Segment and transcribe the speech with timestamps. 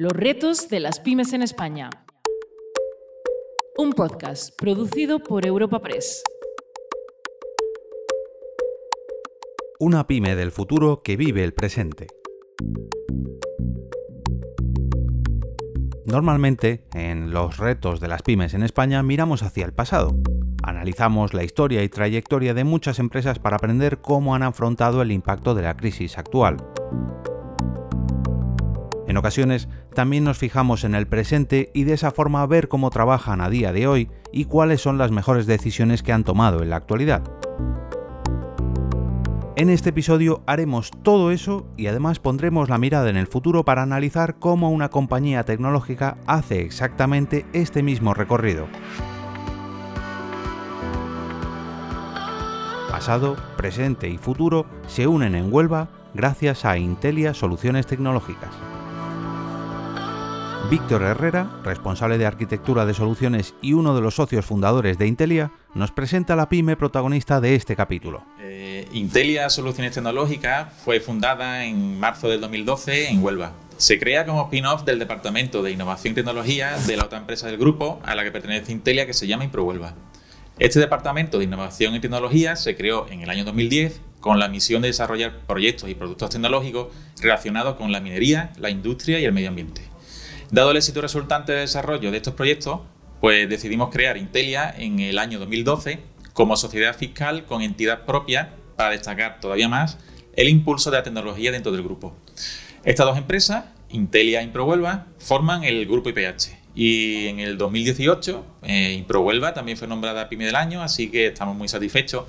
[0.00, 1.90] Los retos de las pymes en España.
[3.76, 6.22] Un podcast producido por Europa Press.
[9.78, 12.06] Una pyme del futuro que vive el presente.
[16.06, 20.16] Normalmente, en los retos de las pymes en España miramos hacia el pasado.
[20.62, 25.54] Analizamos la historia y trayectoria de muchas empresas para aprender cómo han afrontado el impacto
[25.54, 26.56] de la crisis actual.
[29.10, 33.40] En ocasiones también nos fijamos en el presente y de esa forma ver cómo trabajan
[33.40, 36.76] a día de hoy y cuáles son las mejores decisiones que han tomado en la
[36.76, 37.22] actualidad.
[39.56, 43.82] En este episodio haremos todo eso y además pondremos la mirada en el futuro para
[43.82, 48.68] analizar cómo una compañía tecnológica hace exactamente este mismo recorrido.
[52.90, 58.69] Pasado, presente y futuro se unen en Huelva gracias a Intelia Soluciones Tecnológicas.
[60.70, 65.50] Víctor Herrera, responsable de arquitectura de soluciones y uno de los socios fundadores de Intelia,
[65.74, 68.22] nos presenta la pyme protagonista de este capítulo.
[68.40, 73.50] Eh, Intelia Soluciones Tecnológicas fue fundada en marzo del 2012 en Huelva.
[73.78, 77.58] Se crea como spin-off del Departamento de Innovación y Tecnología de la otra empresa del
[77.58, 79.94] grupo a la que pertenece Intelia que se llama ImproHuelva.
[80.60, 84.82] Este Departamento de Innovación y Tecnología se creó en el año 2010 con la misión
[84.82, 89.48] de desarrollar proyectos y productos tecnológicos relacionados con la minería, la industria y el medio
[89.48, 89.89] ambiente.
[90.52, 92.80] Dado el éxito resultante de desarrollo de estos proyectos,
[93.20, 96.00] pues decidimos crear Intelia en el año 2012
[96.32, 99.98] como sociedad fiscal con entidad propia para destacar todavía más
[100.34, 102.16] el impulso de la tecnología dentro del grupo.
[102.82, 106.58] Estas dos empresas, Intelia e Improhuelva, forman el grupo IPH.
[106.74, 111.56] Y en el 2018, eh, Improhuelva también fue nombrada PyME del año, así que estamos
[111.56, 112.24] muy satisfechos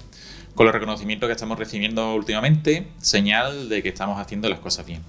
[0.54, 5.02] con los reconocimientos que estamos recibiendo últimamente, señal de que estamos haciendo las cosas bien.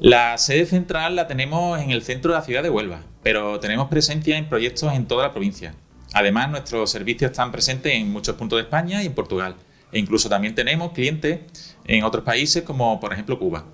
[0.00, 3.88] La sede central la tenemos en el centro de la ciudad de Huelva, pero tenemos
[3.88, 5.74] presencia en proyectos en toda la provincia.
[6.12, 9.56] Además, nuestros servicios están presentes en muchos puntos de España y en Portugal.
[9.90, 11.40] E incluso también tenemos clientes
[11.84, 13.64] en otros países como por ejemplo Cuba.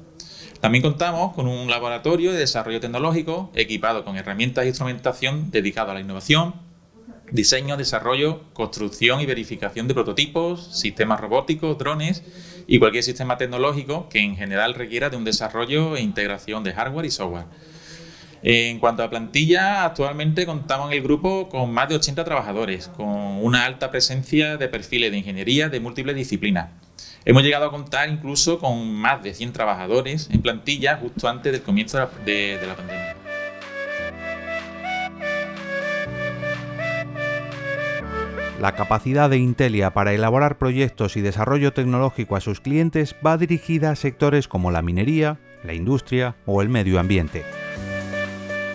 [0.60, 5.94] También contamos con un laboratorio de desarrollo tecnológico equipado con herramientas e instrumentación dedicado a
[5.94, 6.54] la innovación,
[7.32, 12.22] diseño, desarrollo, construcción y verificación de prototipos, sistemas robóticos, drones
[12.66, 17.06] y cualquier sistema tecnológico que en general requiera de un desarrollo e integración de hardware
[17.06, 17.46] y software.
[18.42, 23.08] En cuanto a plantilla, actualmente contamos en el grupo con más de 80 trabajadores, con
[23.08, 26.68] una alta presencia de perfiles de ingeniería de múltiples disciplinas.
[27.24, 31.62] Hemos llegado a contar incluso con más de 100 trabajadores en plantilla justo antes del
[31.62, 33.13] comienzo de la pandemia.
[38.64, 43.90] La capacidad de Intelia para elaborar proyectos y desarrollo tecnológico a sus clientes va dirigida
[43.90, 47.44] a sectores como la minería, la industria o el medio ambiente.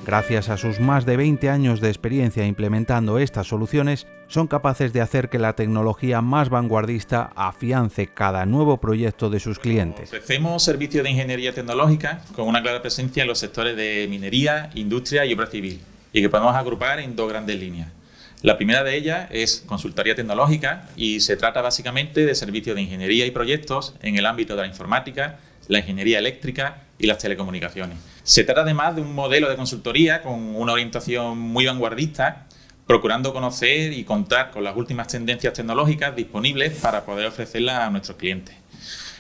[0.06, 5.02] Gracias a sus más de 20 años de experiencia implementando estas soluciones, son capaces de
[5.02, 10.10] hacer que la tecnología más vanguardista afiance cada nuevo proyecto de sus clientes.
[10.10, 15.26] Ofrecemos servicios de ingeniería tecnológica con una clara presencia en los sectores de minería, industria
[15.26, 15.82] y obra civil,
[16.14, 17.99] y que podemos agrupar en dos grandes líneas.
[18.42, 23.26] La primera de ellas es consultoría tecnológica y se trata básicamente de servicios de ingeniería
[23.26, 27.98] y proyectos en el ámbito de la informática, la ingeniería eléctrica y las telecomunicaciones.
[28.24, 32.48] Se trata además de un modelo de consultoría con una orientación muy vanguardista,
[32.88, 38.18] procurando conocer y contar con las últimas tendencias tecnológicas disponibles para poder ofrecerlas a nuestros
[38.18, 38.56] clientes.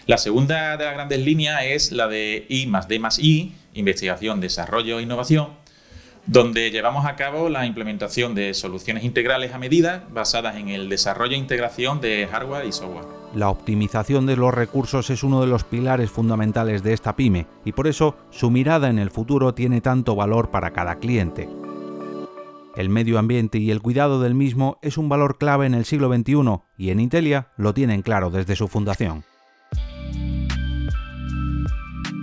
[0.06, 4.40] La segunda de las grandes líneas es la de I más D más I, investigación,
[4.40, 5.59] desarrollo e innovación,
[6.31, 11.34] donde llevamos a cabo la implementación de soluciones integrales a medida basadas en el desarrollo
[11.34, 13.06] e integración de hardware y software.
[13.34, 17.72] La optimización de los recursos es uno de los pilares fundamentales de esta pyme y
[17.72, 21.50] por eso su mirada en el futuro tiene tanto valor para cada cliente.
[22.75, 26.13] El medio ambiente y el cuidado del mismo es un valor clave en el siglo
[26.13, 29.23] XXI y en Intelia lo tienen claro desde su fundación.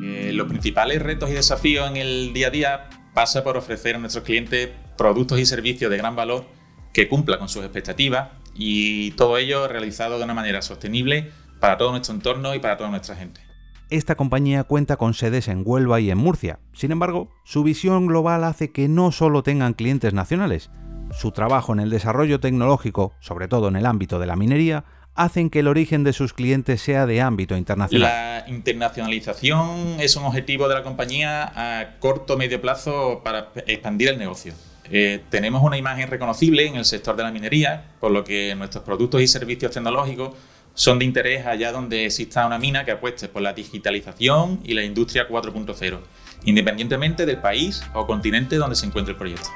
[0.04, 3.98] Eh, los principales retos y desafíos en el día a día pasa por ofrecer a
[3.98, 4.68] nuestros clientes
[4.98, 6.44] productos y servicios de gran valor
[6.92, 11.92] que cumplan con sus expectativas y todo ello realizado de una manera sostenible para todo
[11.92, 13.40] nuestro entorno y para toda nuestra gente.
[13.88, 16.58] Esta compañía cuenta con sedes en Huelva y en Murcia.
[16.74, 20.70] Sin embargo, su visión global hace que no solo tengan clientes nacionales.
[21.10, 24.84] Su trabajo en el desarrollo tecnológico, sobre todo en el ámbito de la minería,
[25.16, 28.08] hacen que el origen de sus clientes sea de ámbito internacional.
[28.08, 34.08] La internacionalización es un objetivo de la compañía a corto o medio plazo para expandir
[34.10, 34.52] el negocio.
[34.90, 38.84] Eh, tenemos una imagen reconocible en el sector de la minería, por lo que nuestros
[38.84, 40.34] productos y servicios tecnológicos
[40.74, 44.84] son de interés allá donde exista una mina que apueste por la digitalización y la
[44.84, 45.98] industria 4.0,
[46.44, 49.48] independientemente del país o continente donde se encuentre el proyecto.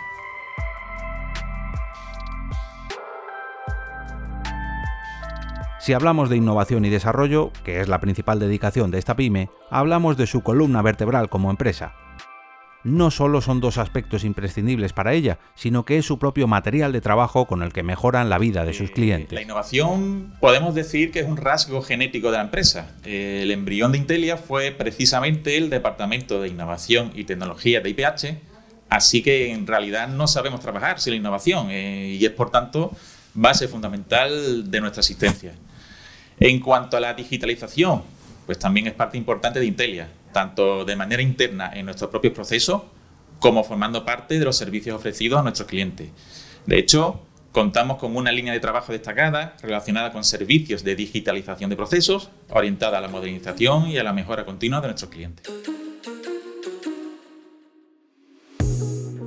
[5.90, 10.16] Si hablamos de innovación y desarrollo, que es la principal dedicación de esta pyme, hablamos
[10.16, 11.94] de su columna vertebral como empresa.
[12.84, 17.00] No solo son dos aspectos imprescindibles para ella, sino que es su propio material de
[17.00, 19.32] trabajo con el que mejoran la vida de sus clientes.
[19.32, 22.92] La innovación podemos decir que es un rasgo genético de la empresa.
[23.04, 28.38] El embrión de Intelia fue precisamente el Departamento de Innovación y Tecnología de IPH,
[28.90, 32.92] así que en realidad no sabemos trabajar sin la innovación eh, y es por tanto
[33.34, 35.52] base fundamental de nuestra existencia.
[36.42, 38.02] En cuanto a la digitalización,
[38.46, 42.82] pues también es parte importante de Intelia, tanto de manera interna en nuestros propios procesos
[43.38, 46.08] como formando parte de los servicios ofrecidos a nuestros clientes.
[46.64, 47.20] De hecho,
[47.52, 52.98] contamos con una línea de trabajo destacada relacionada con servicios de digitalización de procesos, orientada
[52.98, 55.46] a la modernización y a la mejora continua de nuestros clientes.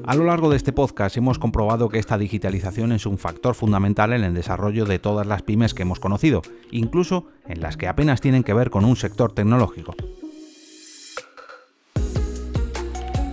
[0.05, 4.11] A lo largo de este podcast hemos comprobado que esta digitalización es un factor fundamental
[4.11, 6.41] en el desarrollo de todas las pymes que hemos conocido,
[6.71, 9.95] incluso en las que apenas tienen que ver con un sector tecnológico.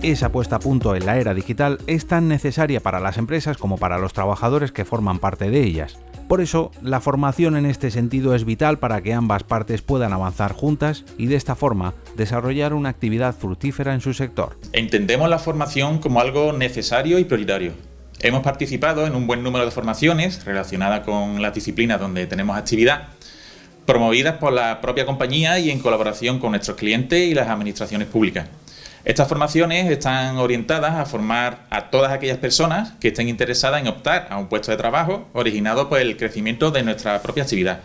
[0.01, 3.77] Esa puesta a punto en la era digital es tan necesaria para las empresas como
[3.77, 5.99] para los trabajadores que forman parte de ellas.
[6.31, 10.53] Por eso, la formación en este sentido es vital para que ambas partes puedan avanzar
[10.53, 14.57] juntas y de esta forma desarrollar una actividad fructífera en su sector.
[14.71, 17.73] Entendemos la formación como algo necesario y prioritario.
[18.21, 23.09] Hemos participado en un buen número de formaciones relacionadas con las disciplinas donde tenemos actividad,
[23.85, 28.47] promovidas por la propia compañía y en colaboración con nuestros clientes y las administraciones públicas.
[29.03, 34.27] Estas formaciones están orientadas a formar a todas aquellas personas que estén interesadas en optar
[34.29, 37.79] a un puesto de trabajo originado por el crecimiento de nuestra propia actividad.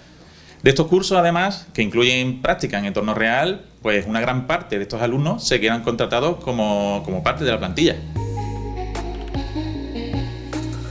[0.62, 4.82] De estos cursos, además, que incluyen práctica en entorno real, pues una gran parte de
[4.82, 7.96] estos alumnos se quedan contratados como, como parte de la plantilla.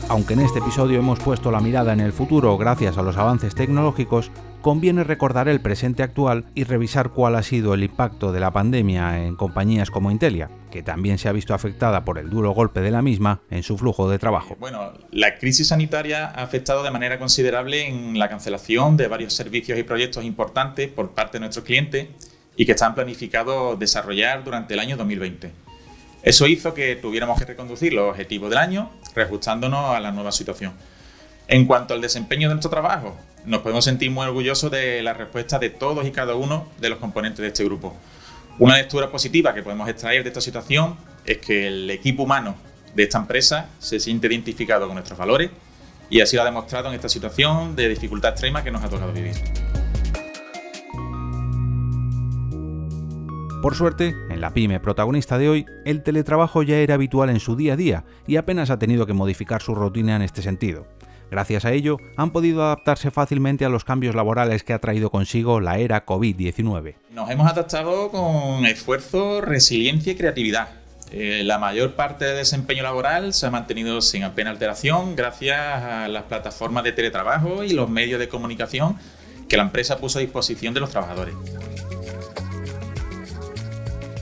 [0.08, 3.54] Aunque en este episodio hemos puesto la mirada en el futuro gracias a los avances
[3.54, 4.32] tecnológicos,
[4.66, 9.24] conviene recordar el presente actual y revisar cuál ha sido el impacto de la pandemia
[9.24, 12.90] en compañías como Intelia, que también se ha visto afectada por el duro golpe de
[12.90, 14.58] la misma en su flujo de trabajo.
[14.60, 19.78] Bueno, la crisis sanitaria ha afectado de manera considerable en la cancelación de varios servicios
[19.78, 22.08] y proyectos importantes por parte de nuestros clientes
[22.56, 25.52] y que están planificados desarrollar durante el año 2020.
[26.24, 30.74] Eso hizo que tuviéramos que reconducir los objetivos del año, reajustándonos a la nueva situación.
[31.48, 33.16] En cuanto al desempeño de nuestro trabajo,
[33.46, 37.00] nos podemos sentir muy orgullosos de la respuesta de todos y cada uno de los
[37.00, 37.96] componentes de este grupo.
[38.58, 40.96] Una lectura positiva que podemos extraer de esta situación
[41.26, 42.56] es que el equipo humano
[42.96, 45.52] de esta empresa se siente identificado con nuestros valores
[46.10, 49.12] y así lo ha demostrado en esta situación de dificultad extrema que nos ha tocado
[49.12, 49.36] vivir.
[53.62, 57.56] Por suerte, en la pyme protagonista de hoy, el teletrabajo ya era habitual en su
[57.56, 60.86] día a día y apenas ha tenido que modificar su rutina en este sentido.
[61.32, 65.60] Gracias a ello, han podido adaptarse fácilmente a los cambios laborales que ha traído consigo
[65.60, 66.96] la era COVID-19.
[67.12, 70.70] Nos hemos adaptado con esfuerzo, resiliencia y creatividad.
[71.12, 76.08] Eh, la mayor parte del desempeño laboral se ha mantenido sin apenas alteración gracias a
[76.08, 78.98] las plataformas de teletrabajo y los medios de comunicación
[79.48, 81.36] que la empresa puso a disposición de los trabajadores.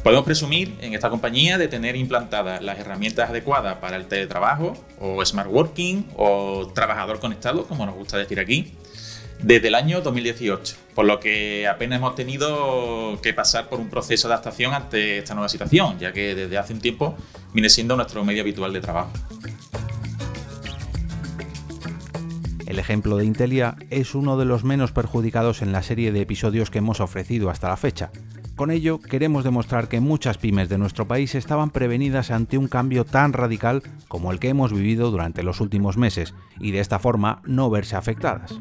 [0.04, 5.25] Podemos presumir en esta compañía de tener implantadas las herramientas adecuadas para el teletrabajo o
[5.25, 8.74] smart working o trabajador conectado, como nos gusta decir aquí,
[9.42, 14.27] desde el año 2018, por lo que apenas hemos tenido que pasar por un proceso
[14.27, 17.16] de adaptación ante esta nueva situación, ya que desde hace un tiempo
[17.54, 19.13] viene siendo nuestro medio habitual de trabajo.
[22.66, 26.72] El ejemplo de Intelia es uno de los menos perjudicados en la serie de episodios
[26.72, 28.12] que hemos ofrecido hasta la fecha,
[28.63, 33.03] con ello, queremos demostrar que muchas pymes de nuestro país estaban prevenidas ante un cambio
[33.03, 37.41] tan radical como el que hemos vivido durante los últimos meses y de esta forma
[37.43, 38.58] no verse afectadas.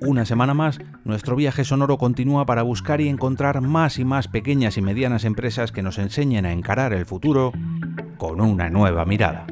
[0.00, 4.76] Una semana más, nuestro viaje sonoro continúa para buscar y encontrar más y más pequeñas
[4.76, 7.52] y medianas empresas que nos enseñen a encarar el futuro
[8.18, 9.46] con una nueva mirada.